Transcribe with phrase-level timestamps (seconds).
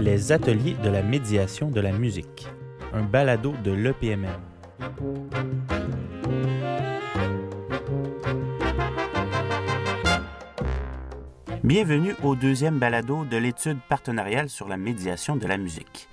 [0.00, 2.46] Les ateliers de la médiation de la musique,
[2.92, 4.30] un balado de l'EPMM.
[11.64, 16.08] Bienvenue au deuxième balado de l'étude partenariale sur la médiation de la musique.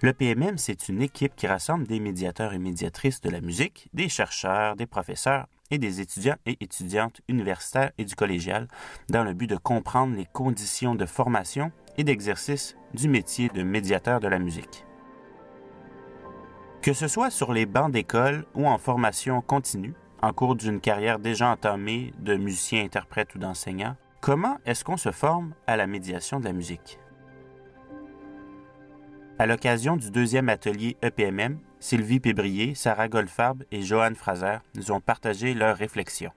[0.00, 4.76] L'EPMM, c'est une équipe qui rassemble des médiateurs et médiatrices de la musique, des chercheurs,
[4.76, 8.68] des professeurs et des étudiants et étudiantes universitaires et du collégial
[9.08, 14.20] dans le but de comprendre les conditions de formation et d'exercice du métier de médiateur
[14.20, 14.84] de la musique.
[16.82, 21.18] Que ce soit sur les bancs d'école ou en formation continue, en cours d'une carrière
[21.18, 26.38] déjà entamée de musicien, interprète ou d'enseignant, comment est-ce qu'on se forme à la médiation
[26.38, 26.98] de la musique?
[29.38, 35.00] À l'occasion du deuxième atelier EPMM, Sylvie Pébrier, Sarah Goldfarb et Joanne Fraser nous ont
[35.00, 36.32] partagé leurs réflexions.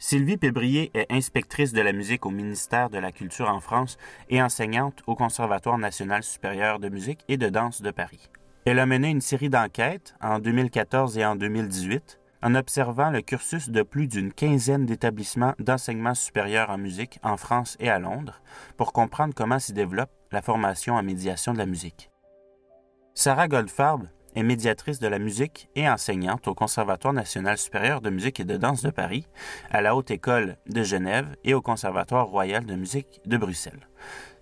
[0.00, 3.96] Sylvie Pébrier est inspectrice de la musique au ministère de la Culture en France
[4.28, 8.28] et enseignante au Conservatoire national supérieur de musique et de danse de Paris.
[8.64, 13.70] Elle a mené une série d'enquêtes en 2014 et en 2018 en observant le cursus
[13.70, 18.42] de plus d'une quinzaine d'établissements d'enseignement supérieur en musique en France et à Londres
[18.76, 22.10] pour comprendre comment s'y développe la formation en médiation de la musique.
[23.14, 28.40] Sarah Goldfarb est médiatrice de la musique et enseignante au Conservatoire national supérieur de musique
[28.40, 29.26] et de danse de Paris,
[29.70, 33.88] à la Haute École de Genève et au Conservatoire royal de musique de Bruxelles.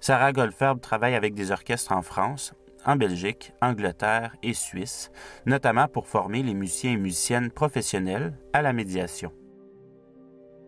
[0.01, 2.53] Sarah Goldfarb travaille avec des orchestres en France,
[2.85, 5.11] en Belgique, Angleterre et Suisse,
[5.47, 9.33] notamment pour former les musiciens et musiciennes professionnels à la médiation.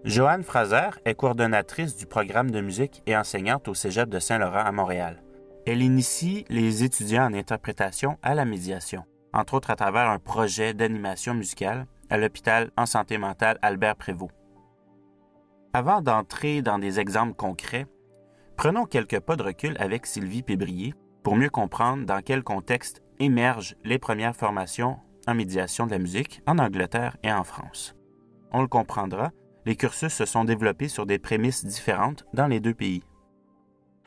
[0.04, 4.70] Joanne Fraser est coordonnatrice du programme de musique et enseignante au Cégep de Saint-Laurent à
[4.70, 5.22] Montréal.
[5.66, 9.04] Elle initie les étudiants en interprétation à la médiation,
[9.34, 14.32] entre autres à travers un projet d'animation musicale à l'hôpital en santé mentale Albert Prévost.
[15.72, 17.86] Avant d'entrer dans des exemples concrets,
[18.56, 23.75] prenons quelques pas de recul avec Sylvie Pébrier pour mieux comprendre dans quel contexte émergent
[23.84, 27.94] les premières formations en médiation de la musique en Angleterre et en France.
[28.53, 29.32] On le comprendra,
[29.68, 33.02] les cursus se sont développés sur des prémices différentes dans les deux pays.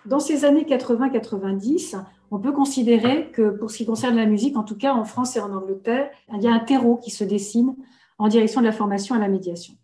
[0.07, 4.63] Dans ces années 80-90, on peut considérer que pour ce qui concerne la musique, en
[4.63, 7.75] tout cas en France et en Angleterre, il y a un terreau qui se dessine
[8.17, 9.75] en direction de la formation à la médiation.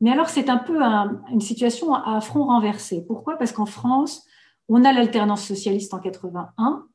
[0.00, 3.04] Mais alors c'est un peu une situation à front renversé.
[3.06, 3.36] Pourquoi?
[3.36, 4.26] Parce qu'en France,
[4.68, 6.86] on a l'alternance socialiste en 81,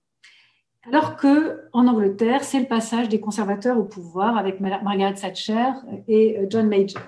[0.89, 5.71] alors que en Angleterre, c'est le passage des conservateurs au pouvoir avec Margaret Thatcher
[6.09, 7.01] et euh, John Major.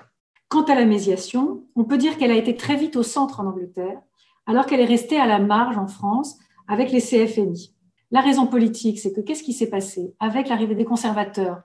[0.48, 3.46] Quant à la médiation, on peut dire qu'elle a été très vite au centre en
[3.46, 4.00] Angleterre
[4.46, 7.74] alors qu'elle est restée à la marge en France avec les CFMI.
[8.10, 11.60] La raison politique, c'est que qu'est-ce qui s'est passé avec l'arrivée des conservateurs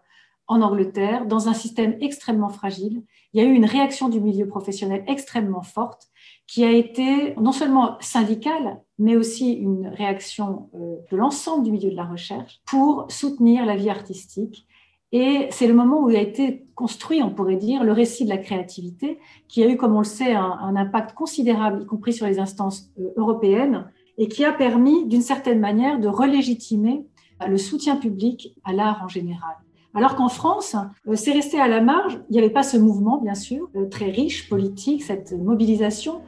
[0.47, 4.45] en Angleterre, dans un système extrêmement fragile, il y a eu une réaction du milieu
[4.47, 6.09] professionnel extrêmement forte
[6.47, 11.89] qui a été non seulement syndicale, mais aussi une réaction euh, de l'ensemble du milieu
[11.89, 14.67] de la recherche pour soutenir la vie artistique
[15.13, 18.39] et c'est le moment où a été construit, on pourrait dire, le récit de la
[18.39, 22.39] créativité, qui a eu, comme on le sait, un, impact considérable, y compris sur les
[22.39, 23.85] instances euh, européennes,
[24.17, 27.05] et qui a permis, d'une certaine manière, de relégitimer
[27.43, 29.55] euh, le soutien public à l'art en général.
[29.93, 30.75] Alors qu'en France,
[31.07, 32.19] euh, c'est resté à la marge.
[32.31, 36.21] Il n'y avait pas ce mouvement, bien sûr, très riche, politique, cette mobilisation.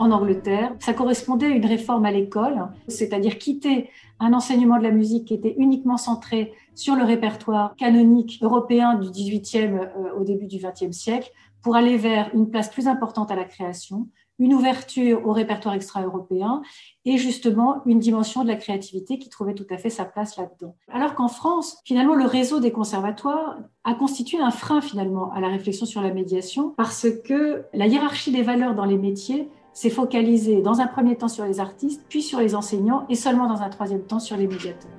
[0.00, 4.92] En Angleterre, ça correspondait à une réforme à l'école, c'est-à-dire quitter un enseignement de la
[4.92, 10.46] musique qui était uniquement centré sur le répertoire canonique européen du 18e euh, au début
[10.46, 11.30] du 20e siècle
[11.60, 16.62] pour aller vers une place plus importante à la création, une ouverture au répertoire extra-européen
[17.04, 20.76] et justement une dimension de la créativité qui trouvait tout à fait sa place là-dedans.
[20.90, 25.48] Alors qu'en France, finalement, le réseau des conservatoires a constitué un frein finalement à la
[25.48, 30.62] réflexion sur la médiation parce que la hiérarchie des valeurs dans les métiers s'est focalisée
[30.62, 33.68] dans un premier temps sur les artistes, puis sur les enseignants et seulement dans un
[33.68, 34.90] troisième temps sur les médiateurs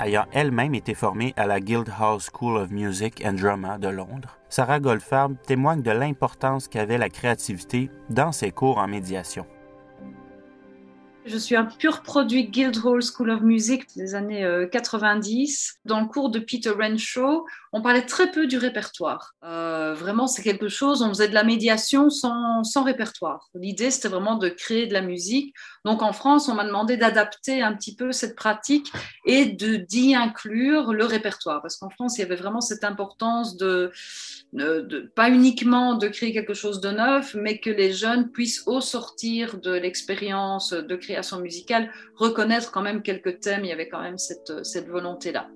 [0.00, 4.80] ayant elle-même été formée à la Guildhall School of Music and Drama de Londres, Sarah
[4.80, 9.46] Goldfarb témoigne de l'importance qu'avait la créativité dans ses cours en médiation.
[11.26, 15.72] Je suis un pur produit Guildhall School of Music des années 90.
[15.74, 19.34] Euh, Dans le cours de Peter Renshaw, on parlait très peu du répertoire.
[19.42, 23.48] Euh, vraiment, c'est quelque chose, on faisait de la médiation sans, sans répertoire.
[23.54, 25.52] L'idée, c'était vraiment de créer de la musique.
[25.84, 28.92] Donc en France, on m'a demandé d'adapter un petit peu cette pratique
[29.24, 31.60] et de d'y inclure le répertoire.
[31.60, 33.90] Parce qu'en France, il y avait vraiment cette importance de,
[34.52, 38.80] de, pas uniquement de créer quelque chose de neuf, mais que les jeunes puissent, au
[38.80, 43.64] sortir de l'expérience de création musicale, reconnaître quand même quelques thèmes.
[43.64, 45.48] Il y avait quand même cette, cette volonté-là.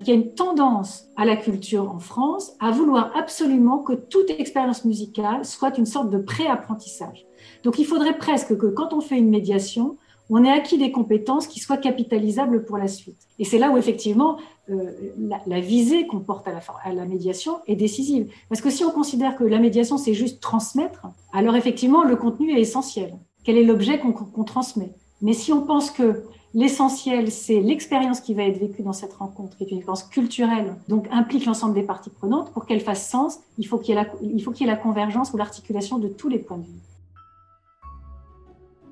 [0.00, 4.30] Il y a une tendance à la culture en France à vouloir absolument que toute
[4.30, 7.26] expérience musicale soit une sorte de pré-apprentissage.
[7.64, 9.96] Donc il faudrait presque que quand on fait une médiation,
[10.30, 13.16] on ait acquis des compétences qui soient capitalisables pour la suite.
[13.38, 14.38] Et c'est là où effectivement
[14.70, 14.92] euh,
[15.46, 18.30] la, visée qu'on porte à la, médiation est décisive.
[18.48, 22.52] Parce que si on considère que la médiation, c'est juste transmettre, alors effectivement, le contenu
[22.52, 23.14] est essentiel.
[23.48, 24.90] Quel est l'objet qu'on transmet
[25.22, 26.22] Mais si on pense que
[26.52, 30.76] l'essentiel, c'est l'expérience qui va être vécue dans cette rencontre, qui est une expérience culturelle,
[30.88, 34.66] donc implique l'ensemble des parties prenantes, pour qu'elle fasse sens, il faut qu'il y, ait
[34.66, 36.82] la convergence ou l'articulation de tous les points de vue.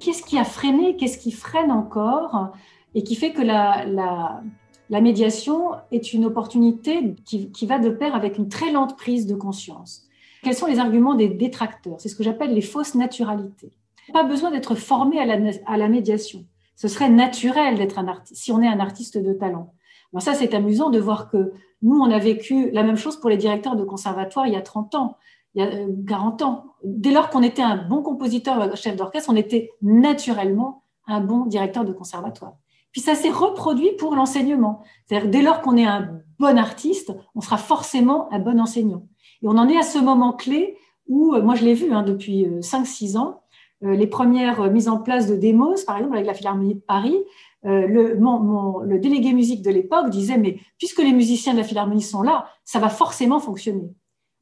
[0.01, 2.55] Qu'est-ce qui a freiné, qu'est-ce qui freine encore
[2.95, 4.41] et qui fait que la,
[4.89, 10.07] médiation est une opportunité qui, va de pair avec une très lente prise de conscience?
[10.43, 12.01] Quels sont les arguments des détracteurs?
[12.01, 13.71] C'est ce que j'appelle les fausses naturalités.
[14.13, 16.45] Pas besoin d'être formé à la, médiation.
[16.77, 19.73] Ce serait naturel d'être un artiste, si on est un artiste de talent.
[20.13, 23.31] Alors ça, c'est amusant de voir que nous, on a vécu la même chose pour
[23.31, 25.17] les directeurs de conservatoire il y a 30 ans
[25.57, 25.71] il y a
[26.07, 26.65] 40 euh, ans.
[26.85, 31.85] Dès lors qu'on était un bon compositeur, chef d'orchestre, on était naturellement un bon directeur
[31.85, 32.57] de conservatoire.
[32.93, 34.83] Puis ça s'est reproduit pour l'enseignement.
[35.07, 39.07] C'est-à-dire, dès lors qu'on est un bon artiste, on sera forcément un bon enseignant.
[39.43, 40.77] Et on en est à ce moment clé
[41.09, 43.41] où, euh, moi je l'ai vu hein, depuis 5-6 euh, ans,
[43.83, 47.17] les premières mises en place de démos, par exemple avec la Philharmonie de Paris,
[47.63, 52.23] le, le délégué musique de l'époque disait, mais puisque les musiciens de la Philharmonie sont
[52.23, 53.91] là, ça va forcément fonctionner.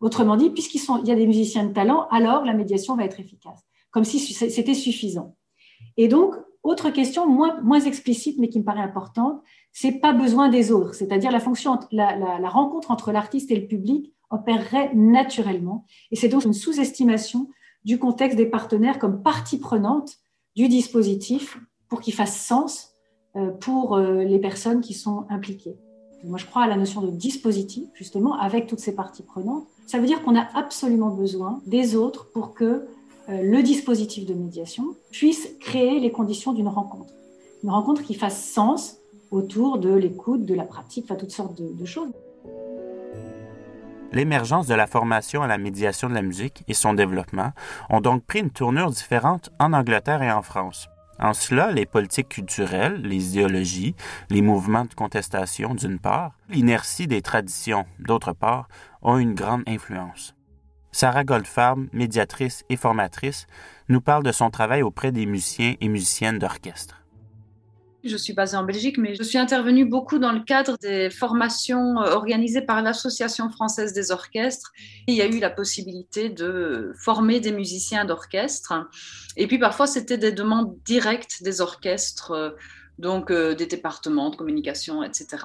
[0.00, 3.60] Autrement dit, puisqu'il y a des musiciens de talent, alors la médiation va être efficace,
[3.90, 5.36] comme si c'était suffisant.
[5.96, 9.42] Et donc, autre question moins, explicite, mais qui me paraît importante,
[9.72, 14.94] c'est pas besoin des autres, c'est-à-dire la, la rencontre entre l'artiste et le public opérerait
[14.94, 15.86] naturellement.
[16.10, 17.48] Et c'est donc une sous-estimation
[17.84, 20.16] du contexte des partenaires comme partie prenante
[20.56, 21.58] du dispositif
[21.88, 22.94] pour qu'il fasse sens
[23.36, 25.76] euh, pour euh, les personnes qui sont impliquées.
[26.24, 29.66] Moi, je crois à la notion de dispositif, justement, avec toutes ces parties prenantes.
[29.86, 32.64] Ça veut dire qu'on a absolument besoin des autres pour que
[33.28, 37.12] euh, le dispositif de médiation puisse créer les conditions d'une rencontre.
[37.62, 38.96] Une rencontre qui fasse sens
[39.30, 42.12] autour de l'écoute, de la pratique, enfin toutes sortes de, de choses.
[44.12, 47.52] L'émergence de la formation à la médiation de la musique et son développement
[47.90, 50.88] ont donc pris une tournure différente en Angleterre et en France.
[51.18, 53.94] En cela, les politiques culturelles, les idéologies,
[54.30, 58.68] les mouvements de contestation d'une part, l'inertie des traditions d'autre part,
[59.02, 60.34] ont une grande influence.
[60.90, 63.46] Sarah Goldfarb, médiatrice et formatrice,
[63.88, 67.03] nous parle de son travail auprès des musiciens et musiciennes d'orchestre.
[68.04, 72.02] Je suis basée en Belgique, mais je suis intervenue beaucoup dans le cadre des formations
[72.02, 74.72] euh, organisées par l'Association française des orchestres.
[75.06, 78.74] Il y a eu la possibilité de former des musiciens d'orchestre.
[79.38, 82.50] Et puis parfois, c'était des demandes directes des orchestres, euh,
[82.98, 85.44] donc euh, des départements de communication, etc.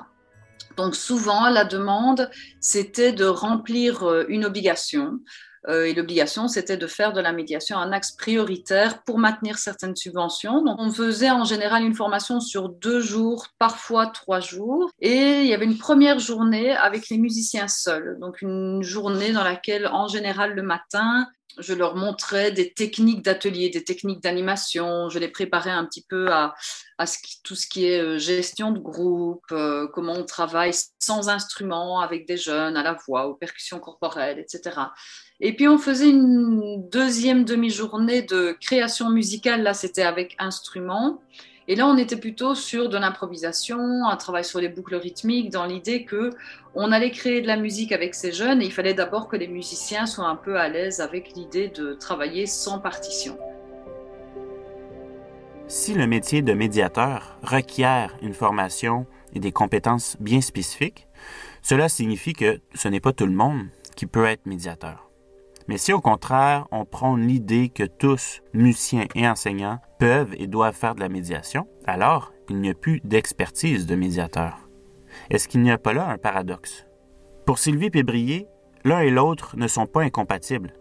[0.75, 2.29] Donc souvent, la demande,
[2.59, 5.19] c'était de remplir une obligation.
[5.67, 9.95] Euh, et l'obligation, c'était de faire de la médiation un axe prioritaire pour maintenir certaines
[9.95, 10.63] subventions.
[10.63, 14.89] Donc, on faisait en général une formation sur deux jours, parfois trois jours.
[14.99, 18.17] Et il y avait une première journée avec les musiciens seuls.
[18.19, 21.27] Donc, une journée dans laquelle, en général, le matin,
[21.57, 25.09] je leur montrais des techniques d'atelier, des techniques d'animation.
[25.09, 26.55] Je les préparais un petit peu à,
[27.43, 32.27] tout ce qui est euh, gestion de groupe, euh, comment on travaille sans instrument avec
[32.27, 34.79] des jeunes, à la voix, aux percussions corporelles, etc.
[35.41, 39.63] Et puis on faisait une deuxième demi-journée de création musicale.
[39.63, 41.21] Là, c'était avec instruments.
[41.69, 45.65] Et là, on était plutôt sur de l'improvisation, un travail sur les boucles rythmiques, dans
[45.65, 46.31] l'idée que
[46.73, 49.47] on allait créer de la musique avec ces jeunes et il fallait d'abord que les
[49.47, 53.37] musiciens soient un peu à l'aise avec l'idée de travailler sans partition.
[55.67, 61.07] Si le métier de médiateur requiert une formation et des compétences bien spécifiques,
[61.61, 65.08] cela signifie que ce n'est pas tout le monde qui peut être médiateur.
[65.69, 70.75] Mais si au contraire, on prend l'idée que tous, musiciens et enseignants, peuvent et doivent
[70.75, 74.67] faire de la médiation, alors il n'y a plus d'expertise de médiateur.
[75.29, 76.87] Est-ce qu'il n'y a pas là un paradoxe?
[77.45, 78.47] Pour Sylvie Pébrier,
[78.83, 80.73] l'un et l'autre ne sont pas incompatibles.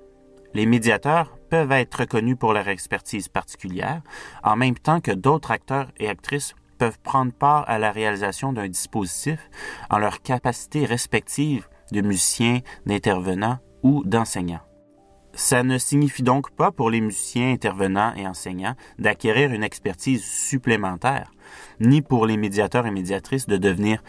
[0.54, 4.00] Les médiateurs peuvent être reconnus pour leur expertise particulière,
[4.42, 8.68] en même temps que d'autres acteurs et actrices peuvent prendre part à la réalisation d'un
[8.68, 9.50] dispositif
[9.90, 14.62] en leur capacité respective de musiciens, d'intervenants ou d'enseignants.
[15.38, 21.30] Ça ne signifie donc pas pour les musiciens intervenants et enseignants d'acquérir une expertise supplémentaire,
[21.78, 24.02] ni pour les médiateurs et médiatrices de devenir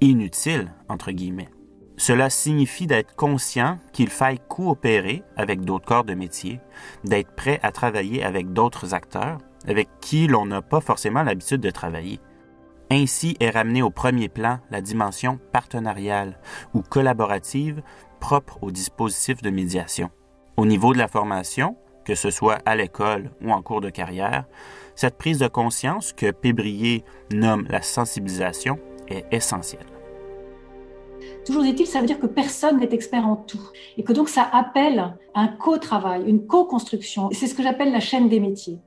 [0.00, 1.50] inutiles, entre guillemets.
[1.96, 6.58] Cela signifie d'être conscient qu'il faille coopérer avec d'autres corps de métier,
[7.04, 11.70] d'être prêt à travailler avec d'autres acteurs avec qui l'on n'a pas forcément l'habitude de
[11.70, 12.18] travailler.
[12.90, 16.40] Ainsi est ramenée au premier plan la dimension partenariale
[16.74, 17.82] ou collaborative
[18.18, 20.10] propre au dispositif de médiation.
[20.56, 24.44] Au niveau de la formation, que ce soit à l'école ou en cours de carrière,
[24.94, 28.78] cette prise de conscience que Pébrier nomme la sensibilisation
[29.08, 29.86] est essentielle.
[31.46, 33.62] Toujours est-il, ça veut dire que personne n'est expert en tout
[33.96, 37.30] et que donc ça appelle un co-travail, une co-construction.
[37.32, 38.78] C'est ce que j'appelle la chaîne des métiers.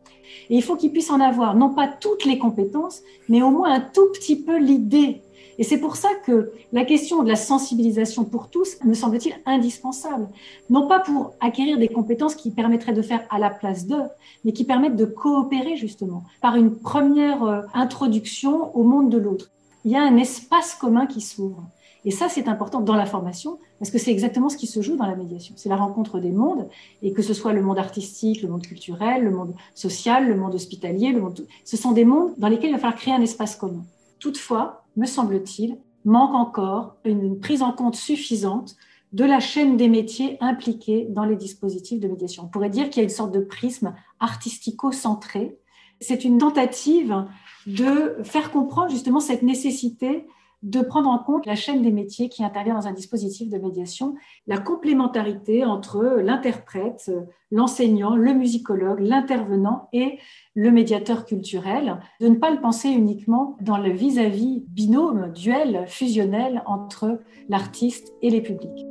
[0.50, 3.74] Et il faut qu'ils puissent en avoir non pas toutes les compétences, mais au moins
[3.74, 5.22] un tout petit peu l'idée
[5.58, 10.28] et c'est pour ça que la question de la sensibilisation pour tous me semble-t-il indispensable.
[10.70, 14.04] Non pas pour acquérir des compétences qui permettraient de faire à la place d'eux,
[14.44, 19.52] mais qui permettent de coopérer justement par une première euh, introduction au monde de l'autre.
[19.86, 21.64] Il y a un espace commun qui s'ouvre.
[22.06, 24.96] Et ça, c'est important dans la formation, parce que c'est exactement ce qui se joue
[24.96, 25.56] dans la médiation.
[25.58, 26.70] C'est la rencontre des mondes,
[27.02, 30.54] et que ce soit le monde artistique, le monde culturel, le monde social, le monde
[30.54, 31.48] hospitalier, le monde...
[31.64, 33.84] ce sont des mondes dans lesquels il va falloir créer un espace commun.
[34.20, 38.76] Toutefois, me semble-t-il, manque encore une prise en compte suffisante
[39.14, 42.44] de la chaîne des métiers impliqués dans les dispositifs de médiation.
[42.44, 45.58] On pourrait dire qu'il y a une sorte de prisme artistico-centré.
[46.02, 47.26] C'est une tentative
[47.66, 50.26] de faire comprendre justement cette nécessité
[50.66, 54.16] de prendre en compte la chaîne des métiers qui intervient dans un dispositif de médiation,
[54.48, 57.12] la complémentarité entre l'interprète,
[57.52, 60.18] l'enseignant, le musicologue, l'intervenant et
[60.56, 66.64] le médiateur culturel, de ne pas le penser uniquement dans le vis-à-vis binôme, duel, fusionnel
[66.66, 68.86] entre l'artiste et les publics.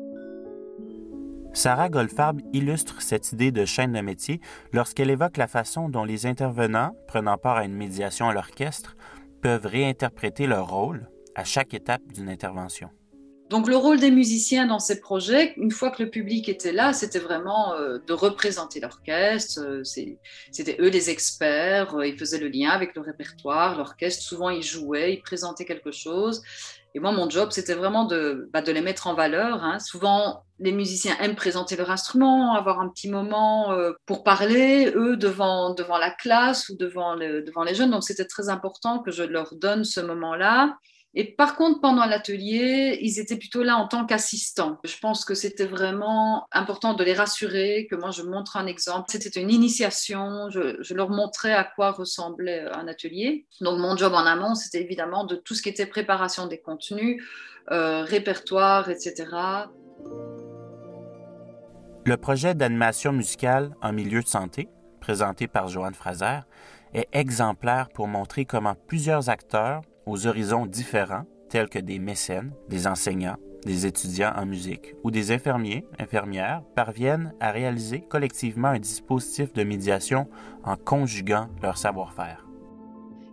[1.54, 4.40] Sarah Goldfarb illustre cette idée de chaîne de métier
[4.72, 8.96] lorsqu'elle évoque la façon dont les intervenants, prenant part à une médiation à l'orchestre,
[9.40, 12.90] peuvent réinterpréter leur rôle à chaque étape d'une intervention.
[13.50, 16.94] Donc le rôle des musiciens dans ces projets, une fois que le public était là,
[16.94, 19.60] c'était vraiment euh, de représenter l'orchestre.
[19.60, 24.48] Euh, c'était eux les experts, euh, ils faisaient le lien avec le répertoire, l'orchestre, souvent
[24.48, 26.42] ils jouaient, ils présentaient quelque chose.
[26.94, 29.62] Et moi, mon job, c'était vraiment de, bah, les mettre en valeur.
[29.62, 29.78] Hein.
[29.78, 33.76] Souvent, les musiciens aiment présenter leur instrument, avoir un petit moment
[34.06, 37.90] pour parler, eux, devant, devant la classe ou devant, devant les jeunes.
[37.90, 40.76] Donc, c'était très important que je leur donne ce moment-là.
[41.16, 44.78] Et par contre, pendant l'atelier, ils étaient plutôt là en tant qu'assistants.
[44.82, 49.04] Je pense que c'était vraiment important de les rassurer, que moi je montre un exemple.
[49.08, 53.46] C'était une initiation, je, leur montrais à quoi ressemblait un atelier.
[53.60, 57.22] Donc mon job en amont, c'était évidemment de tout ce qui était préparation des contenus,
[57.70, 59.24] euh, répertoire, etc.
[62.04, 64.68] Le projet d'animation musicale en milieu de santé,
[65.00, 66.40] présenté par Joanne Fraser,
[66.92, 72.86] est exemplaire pour montrer comment plusieurs acteurs aux horizons différents, tels que des mécènes, des
[72.86, 79.52] enseignants, des étudiants en musique ou des infirmiers, infirmières, parviennent à réaliser collectivement un dispositif
[79.52, 80.28] de médiation
[80.64, 82.46] en conjuguant leur savoir-faire.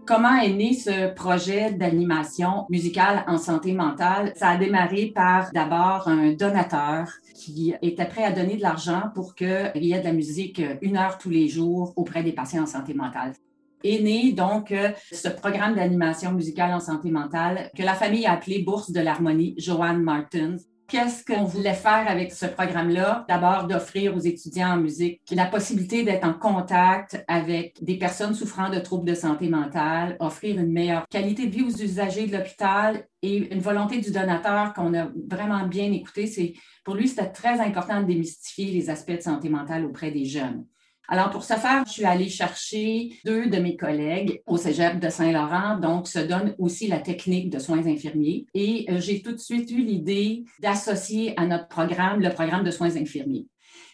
[0.06, 4.34] Comment est né ce projet d'animation musicale en santé mentale?
[4.36, 9.36] Ça a démarré par d'abord un donateur qui était prêt à donner de l'argent pour
[9.36, 12.68] qu'il y ait de la musique une heure tous les jours auprès des patients en
[12.68, 13.34] santé mentale
[13.84, 18.34] est né donc euh, ce programme d'animation musicale en santé mentale que la famille a
[18.34, 20.58] appelé Bourse de l'harmonie Joanne Martins.
[20.92, 23.24] Qu'est-ce qu'on voulait faire avec ce programme-là?
[23.30, 28.70] D'abord, d'offrir aux étudiants en musique la possibilité d'être en contact avec des personnes souffrant
[28.70, 33.08] de troubles de santé mentale, offrir une meilleure qualité de vie aux usagers de l'hôpital
[33.22, 36.28] et une volonté du donateur qu'on a vraiment bien écouté.
[36.28, 40.26] C'est, pour lui, c'était très important de démystifier les aspects de santé mentale auprès des
[40.26, 40.66] jeunes.
[41.14, 45.10] Alors, pour ce faire, je suis allée chercher deux de mes collègues au cégep de
[45.10, 48.46] Saint-Laurent, donc se donne aussi la technique de soins infirmiers.
[48.54, 52.72] Et euh, j'ai tout de suite eu l'idée d'associer à notre programme le programme de
[52.72, 53.46] soins infirmiers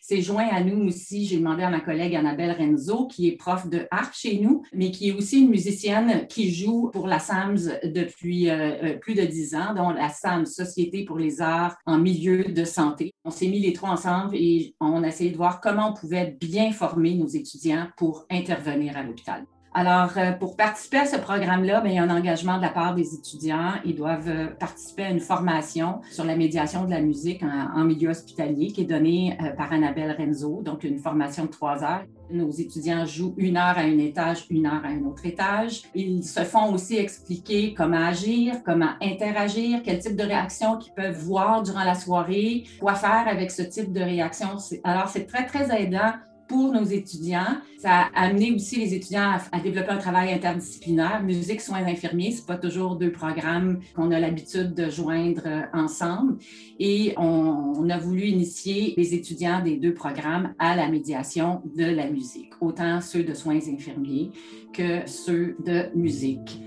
[0.08, 1.26] s'est joint à nous aussi.
[1.26, 4.90] J'ai demandé à ma collègue Annabelle Renzo, qui est prof de harpe chez nous, mais
[4.90, 9.24] qui est aussi une musicienne qui joue pour la SAMS depuis euh, euh, plus de
[9.24, 13.14] dix ans, dont la SAMS, Société pour les arts en milieu de santé.
[13.28, 16.38] On s'est mis les trois ensemble et on a essayé de voir comment on pouvait
[16.40, 19.44] bien former nos étudiants pour intervenir à l'hôpital.
[19.74, 22.70] Alors, euh, pour participer à ce programme-là, ben, il y a un engagement de la
[22.70, 23.74] part des étudiants.
[23.84, 28.12] Ils doivent euh, participer à une formation sur la médiation de la musique en, milieu
[28.12, 32.06] hospitalier qui est donnée euh, par Annabelle Renzo, donc une formation de trois heures.
[32.30, 35.84] Nos étudiants jouent une heure à un étage, une heure à un autre étage.
[35.96, 41.18] Ils se font aussi expliquer comment agir, comment interagir, quel type de réaction qu'ils peuvent
[41.18, 44.58] voir durant la soirée, quoi faire avec ce type de réaction.
[44.84, 46.14] Alors, c'est très, très aidant
[46.48, 47.58] pour nos étudiants.
[47.78, 51.22] Ça a amené aussi les étudiants à, développer un travail interdisciplinaire.
[51.24, 56.38] Musique, soins infirmiers, c'est pas toujours deux programmes qu'on a l'habitude de joindre euh, ensemble.
[56.80, 61.86] Et on, on, a voulu initier les étudiants des deux programmes à la médiation de
[61.86, 64.32] la musique, autant ceux de soins infirmiers
[64.74, 66.62] que ceux de musique.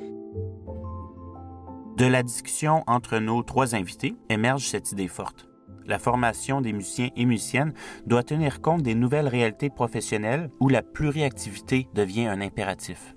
[1.97, 5.50] De la discussion entre nos trois invités émerge cette idée forte.
[5.87, 7.73] La formation des musiciens et musiciennes
[8.07, 13.15] doit tenir compte des nouvelles réalités professionnelles où la pluriactivité devient un impératif.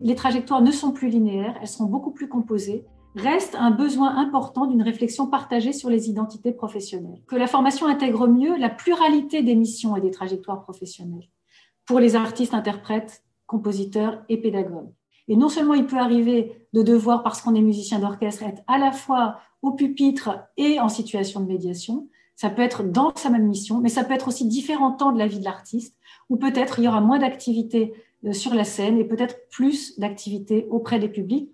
[0.00, 2.84] Les trajectoires ne sont plus linéaires, elles sont beaucoup plus composées.
[3.16, 7.22] Reste un besoin important d'une réflexion partagée sur les identités professionnelles.
[7.28, 11.28] Que la formation intègre mieux la pluralité des missions et des trajectoires professionnelles
[11.86, 14.92] pour les artistes, interprètes, compositeurs et pédagogues.
[15.28, 18.78] Et non seulement il peut arriver de devoir, parce qu'on est musicien d'orchestre, être à
[18.78, 22.08] la fois au pupitre et en situation de médiation.
[22.36, 25.18] Ça peut être dans sa même mission, mais ça peut être aussi différents temps de
[25.18, 25.96] la vie de l'artiste,
[26.28, 27.94] ou peut-être il y aura moins d'activités
[28.26, 31.50] euh, sur la scène et peut-être plus d'activités auprès des publics.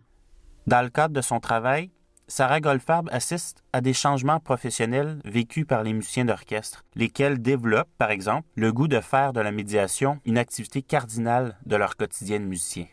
[0.66, 1.90] Dans le cadre de son travail,
[2.28, 8.12] Sarah Goldfarb assiste à des changements professionnels vécus par les musiciens d'orchestre, lesquels développent, par
[8.12, 12.44] exemple, le goût de faire de la médiation une activité cardinale de leur quotidien de
[12.44, 12.86] musicien.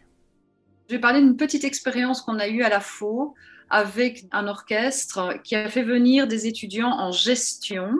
[0.89, 3.36] Je vais parler d'une petite expérience qu'on a eue à la FO
[3.70, 7.91] avec un orchestre qui a fait venir des étudiants en gestion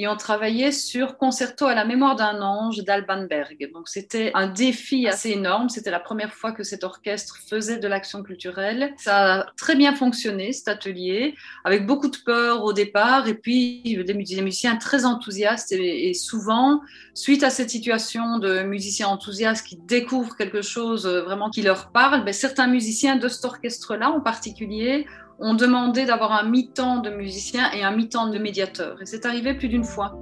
[0.00, 3.70] et on travaillait sur Concerto à la mémoire d'un ange d'Alban Berg.
[3.74, 5.68] Donc c'était un défi assez énorme.
[5.68, 8.94] C'était la première fois que cet orchestre faisait de l'action culturelle.
[8.96, 13.82] Ça a très bien fonctionné cet atelier, avec beaucoup de peur au départ et puis
[13.82, 16.80] des musiciens très enthousiastes et, souvent
[17.12, 22.24] suite à cette situation de musiciens enthousiastes qui découvrent quelque chose vraiment qui leur parle,
[22.24, 25.06] ben, certains musiciens de cet orchestre-là en particulier
[25.40, 29.00] ont demandé d'avoir un mi-temps de musicien et un mi-temps de médiateur.
[29.00, 30.16] Et c'est arrivé plus d'une fois.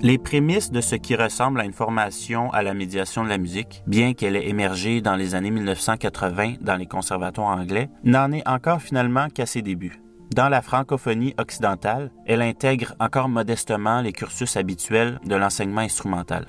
[0.00, 3.84] Les prémices de ce qui ressemble à une formation à la médiation de la musique,
[3.86, 8.82] bien qu'elle ait émergé dans les années 1980 dans les conservatoires anglais, n'en est encore
[8.82, 10.02] finalement qu'à ses débuts.
[10.34, 16.46] Dans la francophonie occidentale, elle intègre encore modestement les cursus habituels de l'enseignement instrumental.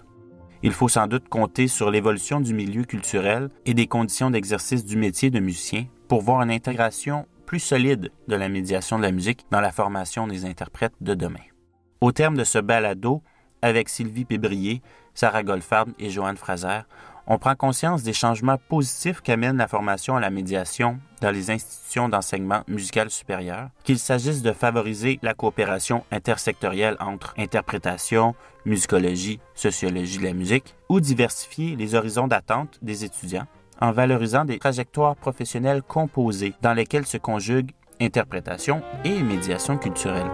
[0.65, 4.95] Il faut sans doute compter sur l'évolution du milieu culturel et des conditions d'exercice du
[4.95, 9.45] métier de musicien pour voir une intégration plus solide de la médiation de la musique
[9.51, 11.43] dans la formation des interprètes de demain.
[11.99, 13.21] Au terme de ce balado,
[13.61, 14.81] avec Sylvie Pébrier,
[15.13, 16.83] Sarah Goldfarb et Joanne Fraser,
[17.27, 22.09] on prend conscience des changements positifs qu'amène la formation à la médiation dans les institutions
[22.09, 30.25] d'enseignement musical supérieur, qu'il s'agisse de favoriser la coopération intersectorielle entre interprétation, musicologie, sociologie de
[30.25, 33.47] la musique, ou diversifier les horizons d'attente des étudiants
[33.79, 40.31] en valorisant des trajectoires professionnelles composées dans lesquelles se conjuguent interprétation et médiation culturelle.